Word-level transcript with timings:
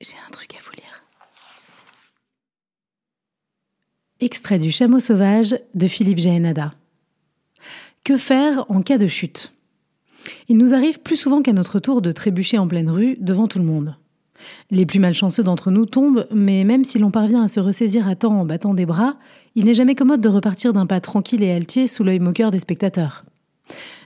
J'ai 0.00 0.14
un 0.24 0.30
truc 0.30 0.54
à 0.54 0.58
vous 0.62 0.70
lire. 0.76 1.02
Extrait 4.20 4.60
du 4.60 4.70
Chameau 4.70 5.00
sauvage 5.00 5.58
de 5.74 5.88
Philippe 5.88 6.20
Jaénada. 6.20 6.72
Que 8.04 8.16
faire 8.16 8.64
en 8.68 8.82
cas 8.82 8.96
de 8.96 9.08
chute? 9.08 9.52
Il 10.48 10.56
nous 10.56 10.72
arrive 10.72 11.00
plus 11.00 11.16
souvent 11.16 11.42
qu'à 11.42 11.52
notre 11.52 11.80
tour 11.80 12.00
de 12.00 12.12
trébucher 12.12 12.58
en 12.58 12.68
pleine 12.68 12.90
rue 12.90 13.16
devant 13.18 13.48
tout 13.48 13.58
le 13.58 13.64
monde. 13.64 13.96
Les 14.70 14.86
plus 14.86 15.00
malchanceux 15.00 15.42
d'entre 15.42 15.72
nous 15.72 15.86
tombent, 15.86 16.28
mais 16.30 16.62
même 16.62 16.84
si 16.84 17.00
l'on 17.00 17.10
parvient 17.10 17.42
à 17.42 17.48
se 17.48 17.58
ressaisir 17.58 18.06
à 18.06 18.14
temps 18.14 18.38
en 18.38 18.44
battant 18.44 18.74
des 18.74 18.86
bras, 18.86 19.16
il 19.56 19.64
n'est 19.64 19.74
jamais 19.74 19.96
commode 19.96 20.20
de 20.20 20.28
repartir 20.28 20.72
d'un 20.72 20.86
pas 20.86 21.00
tranquille 21.00 21.42
et 21.42 21.50
altier 21.50 21.88
sous 21.88 22.04
l'œil 22.04 22.20
moqueur 22.20 22.52
des 22.52 22.60
spectateurs. 22.60 23.24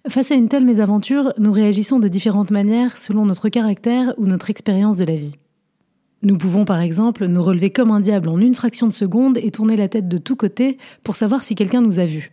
Face 0.09 0.33
à 0.33 0.37
une 0.37 0.49
telle 0.49 0.65
mésaventure, 0.65 1.35
nous 1.37 1.53
réagissons 1.53 2.01
de 2.01 2.09
différentes 2.09 2.51
manières 2.51 2.97
selon 2.97 3.27
notre 3.27 3.51
caractère 3.51 4.15
ou 4.17 4.27
notre 4.27 4.49
expérience 4.49 4.97
de 4.97 5.05
la 5.05 5.17
vie. 5.17 5.35
Nous 6.23 6.39
pouvons 6.39 6.65
par 6.65 6.81
exemple 6.81 7.27
nous 7.27 7.43
relever 7.43 7.71
comme 7.71 7.91
un 7.91 7.99
diable 7.99 8.29
en 8.29 8.39
une 8.39 8.55
fraction 8.55 8.87
de 8.87 8.93
seconde 8.93 9.39
et 9.39 9.51
tourner 9.51 9.77
la 9.77 9.89
tête 9.89 10.09
de 10.09 10.19
tous 10.19 10.37
côtés 10.37 10.79
pour 11.03 11.17
savoir 11.17 11.43
si 11.43 11.57
quelqu'un 11.57 11.81
nous 11.81 11.99
a 11.99 12.05
vus. 12.05 12.33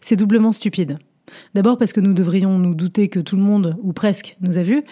C'est 0.00 0.16
doublement 0.16 0.50
stupide. 0.50 0.98
D'abord 1.54 1.78
parce 1.78 1.92
que 1.92 2.00
nous 2.00 2.14
devrions 2.14 2.58
nous 2.58 2.74
douter 2.74 3.08
que 3.08 3.20
tout 3.20 3.36
le 3.36 3.42
monde, 3.42 3.76
ou 3.82 3.92
presque, 3.92 4.36
nous 4.40 4.58
a 4.58 4.62
vus. 4.62 4.82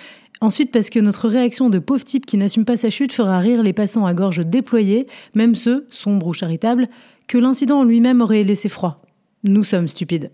Ensuite 0.40 0.70
parce 0.70 0.90
que 0.90 1.00
notre 1.00 1.28
réaction 1.28 1.70
de 1.70 1.78
pauvre 1.78 2.04
type 2.04 2.26
qui 2.26 2.36
n'assume 2.36 2.64
pas 2.64 2.76
sa 2.76 2.90
chute 2.90 3.12
fera 3.12 3.38
rire 3.38 3.62
les 3.62 3.72
passants 3.72 4.06
à 4.06 4.14
gorge 4.14 4.44
déployée, 4.44 5.06
même 5.34 5.54
ceux, 5.54 5.86
sombres 5.90 6.28
ou 6.28 6.32
charitables, 6.34 6.88
que 7.26 7.38
l'incident 7.38 7.78
en 7.78 7.84
lui-même 7.84 8.20
aurait 8.20 8.44
laissé 8.44 8.68
froid. 8.68 9.02
Nous 9.44 9.64
sommes 9.64 9.88
stupides. 9.88 10.30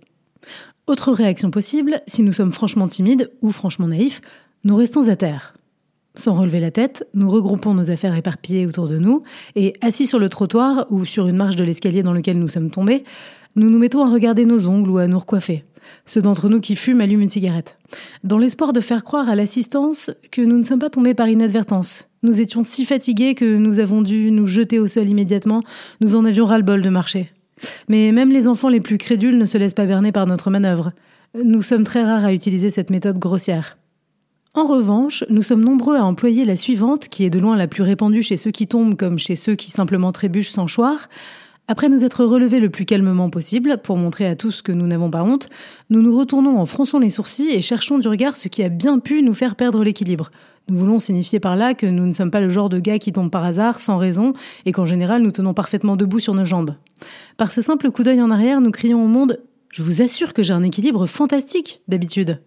Autre 0.87 1.13
réaction 1.13 1.51
possible, 1.51 2.03
si 2.09 2.23
nous 2.23 2.33
sommes 2.33 2.53
franchement 2.53 2.89
timides 2.89 3.31
ou 3.41 3.53
franchement 3.53 3.89
naïfs, 3.89 4.21
nous 4.65 4.77
restons 4.77 5.09
à 5.09 5.17
terre. 5.17 5.55
Sans 6.15 6.35
relever 6.35 6.61
la 6.61 6.71
tête, 6.71 7.07
nous 7.15 7.31
regroupons 7.31 7.73
nos 7.73 7.91
affaires 7.91 8.15
éparpillées 8.15 8.67
autour 8.67 8.87
de 8.87 8.99
nous 8.99 9.23
et, 9.57 9.75
assis 9.81 10.07
sur 10.07 10.19
le 10.19 10.29
trottoir 10.29 10.87
ou 10.91 11.07
sur 11.07 11.27
une 11.27 11.37
marche 11.37 11.57
de 11.57 11.65
l'escalier 11.65 12.03
dans 12.03 12.13
lequel 12.13 12.39
nous 12.39 12.49
sommes 12.49 12.71
tombés, 12.71 13.05
nous 13.57 13.71
nous 13.71 13.79
mettons 13.79 14.05
à 14.05 14.11
regarder 14.11 14.45
nos 14.45 14.67
ongles 14.67 14.91
ou 14.91 14.99
à 14.99 15.07
nous 15.07 15.19
recoiffer. 15.19 15.65
Ceux 16.07 16.23
d'entre 16.23 16.49
nous 16.49 16.61
qui 16.61 16.77
fument 16.77 17.01
allument 17.01 17.23
une 17.23 17.29
cigarette, 17.29 17.79
dans 18.25 18.39
l'espoir 18.39 18.73
de 18.73 18.81
faire 18.81 19.03
croire 19.03 19.29
à 19.29 19.35
l'assistance 19.35 20.11
que 20.31 20.43
nous 20.43 20.57
ne 20.57 20.63
sommes 20.63 20.79
pas 20.79 20.91
tombés 20.91 21.15
par 21.15 21.29
inadvertance. 21.29 22.09
Nous 22.23 22.41
étions 22.41 22.63
si 22.63 22.85
fatigués 22.85 23.35
que 23.35 23.57
nous 23.57 23.79
avons 23.79 24.03
dû 24.03 24.31
nous 24.31 24.47
jeter 24.47 24.79
au 24.79 24.87
sol 24.87 25.09
immédiatement, 25.09 25.63
nous 26.01 26.15
en 26.15 26.25
avions 26.25 26.47
ras-le-bol 26.47 26.83
de 26.83 26.89
marcher. 26.89 27.33
Mais 27.89 28.13
même 28.13 28.31
les 28.31 28.49
enfants 28.49 28.69
les 28.69 28.81
plus 28.81 28.99
crédules 28.99 29.39
ne 29.39 29.47
se 29.47 29.59
laissent 29.59 29.75
pas 29.75 29.87
berner 29.87 30.13
par 30.13 30.27
notre 30.27 30.51
manœuvre. 30.51 30.93
Nous 31.43 31.63
sommes 31.63 31.85
très 31.85 32.05
rares 32.05 32.25
à 32.25 32.33
utiliser 32.33 32.71
cette 32.71 32.91
méthode 32.91 33.19
grossière. 33.19 33.77
En 34.55 34.67
revanche, 34.67 35.25
nous 35.31 35.43
sommes 35.43 35.65
nombreux 35.65 35.97
à 35.97 36.05
employer 36.05 36.45
la 36.45 36.57
suivante, 36.57 37.09
qui 37.09 37.25
est 37.25 37.31
de 37.31 37.39
loin 37.39 37.57
la 37.57 37.67
plus 37.67 37.83
répandue 37.83 38.23
chez 38.23 38.37
ceux 38.37 38.51
qui 38.51 38.67
tombent 38.67 38.97
comme 38.97 39.19
chez 39.19 39.35
ceux 39.35 39.55
qui 39.55 39.71
simplement 39.71 40.13
trébuchent 40.13 40.51
sans 40.51 40.67
choir. 40.67 41.09
Après 41.69 41.89
nous 41.89 42.05
être 42.05 42.23
relevés 42.23 42.61
le 42.61 42.69
plus 42.69 42.85
calmement 42.85 43.31
possible, 43.31 43.79
pour 43.83 43.97
montrer 43.97 44.27
à 44.27 44.37
tous 44.37 44.61
que 44.61 44.71
nous 44.71 44.87
n'avons 44.87 45.11
pas 45.11 45.23
honte, 45.23 45.49
nous 45.89 46.03
nous 46.03 46.15
retournons 46.15 46.59
en 46.59 46.67
fronçant 46.67 46.99
les 46.99 47.09
sourcils 47.09 47.49
et 47.49 47.63
cherchons 47.63 47.99
du 47.99 48.09
regard 48.09 48.37
ce 48.37 48.49
qui 48.49 48.63
a 48.63 48.69
bien 48.69 48.99
pu 48.99 49.23
nous 49.23 49.33
faire 49.33 49.57
perdre 49.57 49.83
l'équilibre. 49.83 50.31
Nous 50.69 50.77
voulons 50.77 50.99
signifier 50.99 51.41
par 51.41 51.57
là 51.57 51.73
que 51.73 51.87
nous 51.87 52.05
ne 52.05 52.13
sommes 52.13 52.31
pas 52.31 52.43
le 52.43 52.51
genre 52.51 52.69
de 52.69 52.79
gars 52.79 52.99
qui 52.99 53.11
tombent 53.11 53.31
par 53.31 53.45
hasard, 53.45 53.81
sans 53.81 53.97
raison, 53.97 54.35
et 54.67 54.73
qu'en 54.73 54.85
général 54.85 55.23
nous 55.23 55.33
tenons 55.33 55.55
parfaitement 55.55 55.97
debout 55.97 56.21
sur 56.21 56.35
nos 56.35 56.45
jambes. 56.45 56.75
Par 57.39 57.53
ce 57.53 57.63
simple 57.63 57.91
coup 57.91 58.03
d'œil 58.03 58.21
en 58.21 58.31
arrière, 58.31 58.61
nous 58.61 58.71
crions 58.71 59.03
au 59.03 59.09
monde 59.09 59.41
Je 59.71 59.81
vous 59.81 60.03
assure 60.03 60.35
que 60.35 60.43
j'ai 60.43 60.53
un 60.53 60.63
équilibre 60.63 61.07
fantastique, 61.07 61.81
d'habitude. 61.89 62.39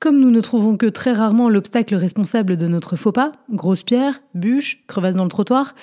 Comme 0.00 0.20
nous 0.20 0.30
ne 0.30 0.40
trouvons 0.40 0.76
que 0.76 0.86
très 0.86 1.12
rarement 1.12 1.48
l'obstacle 1.48 1.96
responsable 1.96 2.56
de 2.56 2.68
notre 2.68 2.94
faux 2.94 3.10
pas, 3.10 3.32
grosse 3.50 3.82
pierre, 3.82 4.22
bûche, 4.32 4.84
crevasse 4.86 5.16
dans 5.16 5.24
le 5.24 5.30
trottoir, 5.30 5.74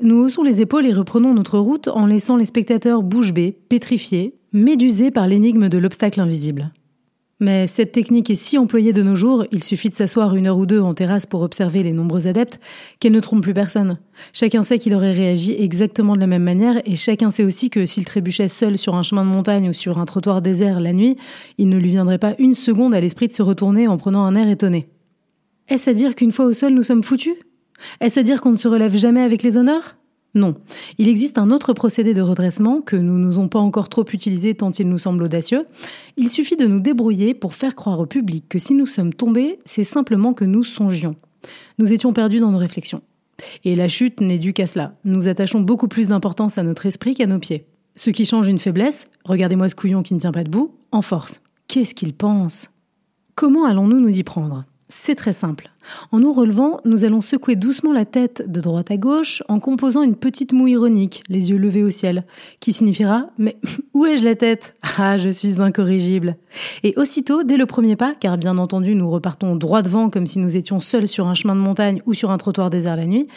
nous 0.00 0.16
haussons 0.16 0.42
les 0.42 0.62
épaules 0.62 0.86
et 0.86 0.92
reprenons 0.94 1.34
notre 1.34 1.58
route 1.58 1.88
en 1.88 2.06
laissant 2.06 2.36
les 2.38 2.46
spectateurs 2.46 3.02
bouche 3.02 3.34
bée, 3.34 3.58
pétrifiés, 3.68 4.38
médusés 4.54 5.10
par 5.10 5.26
l'énigme 5.26 5.68
de 5.68 5.76
l'obstacle 5.76 6.20
invisible. 6.20 6.72
Mais 7.40 7.68
cette 7.68 7.92
technique 7.92 8.30
est 8.30 8.34
si 8.34 8.58
employée 8.58 8.92
de 8.92 9.02
nos 9.02 9.14
jours, 9.14 9.44
il 9.52 9.62
suffit 9.62 9.88
de 9.90 9.94
s'asseoir 9.94 10.34
une 10.34 10.48
heure 10.48 10.58
ou 10.58 10.66
deux 10.66 10.80
en 10.80 10.92
terrasse 10.92 11.26
pour 11.26 11.42
observer 11.42 11.84
les 11.84 11.92
nombreux 11.92 12.26
adeptes, 12.26 12.58
qu'elle 12.98 13.12
ne 13.12 13.20
trompe 13.20 13.44
plus 13.44 13.54
personne. 13.54 13.98
Chacun 14.32 14.64
sait 14.64 14.80
qu'il 14.80 14.92
aurait 14.94 15.12
réagi 15.12 15.54
exactement 15.56 16.16
de 16.16 16.20
la 16.20 16.26
même 16.26 16.42
manière, 16.42 16.82
et 16.84 16.96
chacun 16.96 17.30
sait 17.30 17.44
aussi 17.44 17.70
que 17.70 17.86
s'il 17.86 18.04
trébuchait 18.04 18.48
seul 18.48 18.76
sur 18.76 18.96
un 18.96 19.04
chemin 19.04 19.24
de 19.24 19.30
montagne 19.30 19.70
ou 19.70 19.72
sur 19.72 19.98
un 19.98 20.04
trottoir 20.04 20.42
désert 20.42 20.80
la 20.80 20.92
nuit, 20.92 21.16
il 21.58 21.68
ne 21.68 21.78
lui 21.78 21.90
viendrait 21.90 22.18
pas 22.18 22.34
une 22.40 22.56
seconde 22.56 22.92
à 22.92 23.00
l'esprit 23.00 23.28
de 23.28 23.32
se 23.32 23.42
retourner 23.42 23.86
en 23.86 23.98
prenant 23.98 24.24
un 24.24 24.34
air 24.34 24.48
étonné. 24.48 24.88
Est-ce 25.68 25.90
à 25.90 25.94
dire 25.94 26.16
qu'une 26.16 26.32
fois 26.32 26.46
au 26.46 26.52
sol 26.52 26.72
nous 26.72 26.82
sommes 26.82 27.04
foutus? 27.04 27.36
Est-ce 28.00 28.18
à 28.18 28.24
dire 28.24 28.40
qu'on 28.40 28.50
ne 28.50 28.56
se 28.56 28.66
relève 28.66 28.96
jamais 28.96 29.20
avec 29.20 29.44
les 29.44 29.56
honneurs? 29.56 29.96
Non. 30.38 30.54
Il 30.96 31.08
existe 31.08 31.36
un 31.36 31.50
autre 31.50 31.72
procédé 31.72 32.14
de 32.14 32.22
redressement 32.22 32.80
que 32.80 32.96
nous 32.96 33.18
n'osons 33.18 33.48
pas 33.48 33.58
encore 33.58 33.88
trop 33.88 34.04
utiliser 34.12 34.54
tant 34.54 34.70
il 34.70 34.88
nous 34.88 34.98
semble 34.98 35.22
audacieux. 35.24 35.66
Il 36.16 36.28
suffit 36.28 36.56
de 36.56 36.66
nous 36.66 36.80
débrouiller 36.80 37.34
pour 37.34 37.54
faire 37.54 37.74
croire 37.74 38.00
au 38.00 38.06
public 38.06 38.44
que 38.48 38.58
si 38.58 38.74
nous 38.74 38.86
sommes 38.86 39.12
tombés, 39.12 39.58
c'est 39.64 39.84
simplement 39.84 40.32
que 40.32 40.44
nous 40.44 40.64
songions. 40.64 41.16
Nous 41.78 41.92
étions 41.92 42.12
perdus 42.12 42.40
dans 42.40 42.50
nos 42.50 42.58
réflexions. 42.58 43.02
Et 43.64 43.76
la 43.76 43.88
chute 43.88 44.20
n'est 44.20 44.38
due 44.38 44.52
qu'à 44.52 44.66
cela. 44.66 44.94
Nous 45.04 45.28
attachons 45.28 45.60
beaucoup 45.60 45.88
plus 45.88 46.08
d'importance 46.08 46.58
à 46.58 46.62
notre 46.62 46.86
esprit 46.86 47.14
qu'à 47.14 47.26
nos 47.26 47.38
pieds. 47.38 47.66
Ce 47.96 48.10
qui 48.10 48.24
change 48.24 48.48
une 48.48 48.58
faiblesse, 48.58 49.06
regardez-moi 49.24 49.68
ce 49.68 49.74
couillon 49.74 50.02
qui 50.02 50.14
ne 50.14 50.20
tient 50.20 50.32
pas 50.32 50.44
debout, 50.44 50.74
en 50.92 51.02
force. 51.02 51.40
Qu'est-ce 51.66 51.94
qu'il 51.94 52.14
pense? 52.14 52.70
Comment 53.34 53.64
allons-nous 53.64 54.00
nous 54.00 54.18
y 54.18 54.22
prendre? 54.22 54.64
C'est 54.88 55.14
très 55.14 55.32
simple. 55.32 55.70
En 56.12 56.20
nous 56.20 56.32
relevant, 56.32 56.80
nous 56.84 57.04
allons 57.04 57.20
secouer 57.20 57.56
doucement 57.56 57.92
la 57.92 58.04
tête 58.04 58.50
de 58.50 58.60
droite 58.60 58.90
à 58.90 58.96
gauche 58.96 59.42
en 59.48 59.60
composant 59.60 60.02
une 60.02 60.16
petite 60.16 60.52
moue 60.52 60.68
ironique, 60.68 61.22
les 61.28 61.50
yeux 61.50 61.58
levés 61.58 61.82
au 61.82 61.90
ciel, 61.90 62.24
qui 62.60 62.72
signifiera 62.72 63.26
Mais 63.38 63.58
où 63.94 64.06
ai-je 64.06 64.24
la 64.24 64.34
tête? 64.34 64.76
Ah, 64.96 65.18
je 65.18 65.28
suis 65.28 65.60
incorrigible. 65.60 66.36
Et 66.82 66.94
aussitôt, 66.96 67.42
dès 67.42 67.56
le 67.56 67.66
premier 67.66 67.96
pas, 67.96 68.14
car 68.18 68.38
bien 68.38 68.58
entendu 68.58 68.94
nous 68.94 69.10
repartons 69.10 69.56
droit 69.56 69.82
devant 69.82 70.10
comme 70.10 70.26
si 70.26 70.38
nous 70.38 70.56
étions 70.56 70.80
seuls 70.80 71.08
sur 71.08 71.26
un 71.26 71.34
chemin 71.34 71.54
de 71.54 71.60
montagne 71.60 72.02
ou 72.06 72.14
sur 72.14 72.30
un 72.30 72.38
trottoir 72.38 72.70
désert 72.70 72.96
la 72.96 73.06
nuit, 73.06 73.28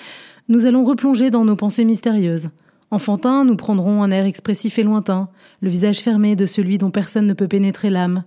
nous 0.50 0.66
allons 0.66 0.86
replonger 0.86 1.30
dans 1.30 1.46
nos 1.46 1.56
pensées 1.56 1.86
mystérieuses. 1.86 2.50
Enfantin, 2.92 3.46
nous 3.46 3.56
prendrons 3.56 4.04
un 4.04 4.12
air 4.12 4.26
expressif 4.26 4.78
et 4.78 4.84
lointain, 4.84 5.30
le 5.62 5.70
visage 5.70 6.00
fermé 6.00 6.36
de 6.36 6.46
celui 6.46 6.78
dont 6.78 6.92
personne 6.92 7.26
ne 7.26 7.34
peut 7.34 7.48
pénétrer 7.48 7.90
l'âme. 7.90 8.24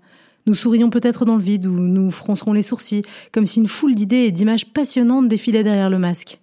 Nous 0.47 0.55
sourions 0.55 0.91
peut-être 0.91 1.25
dans 1.25 1.37
le 1.37 1.43
vide 1.43 1.67
ou 1.67 1.73
nous 1.73 2.11
froncerons 2.11 2.53
les 2.53 2.63
sourcils, 2.63 3.03
comme 3.33 3.47
si 3.47 3.61
une 3.61 3.69
foule 3.69 3.95
d'idées 3.95 4.25
et 4.25 4.33
d'images 4.33 4.67
passionnantes 4.67 5.29
défilaient 5.29 5.63
derrière 5.63 5.91
le 5.91 5.99
masque. 5.99 6.41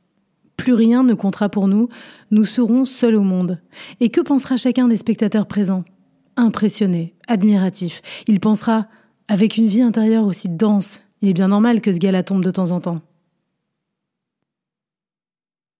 Plus 0.57 0.73
rien 0.73 1.03
ne 1.03 1.13
comptera 1.13 1.50
pour 1.50 1.67
nous, 1.67 1.89
nous 2.29 2.44
serons 2.44 2.85
seuls 2.85 3.16
au 3.16 3.23
monde. 3.23 3.59
Et 4.00 4.09
que 4.09 4.22
pensera 4.22 4.57
chacun 4.57 4.88
des 4.88 4.97
spectateurs 4.97 5.47
présents? 5.47 5.84
Impressionné, 6.35 7.13
admiratif. 7.28 8.01
Il 8.28 8.40
pensera, 8.40 8.88
avec 9.28 9.57
une 9.57 9.67
vie 9.67 9.81
intérieure 9.81 10.25
aussi 10.25 10.50
dense, 10.50 11.03
il 11.22 11.29
est 11.29 11.34
bien 11.34 11.50
normal 11.50 11.81
que 11.81 11.91
ce 11.91 12.00
gars-là 12.00 12.23
tombe 12.23 12.44
de 12.44 12.51
temps 12.51 12.72
en 12.72 12.81
temps. 12.81 13.01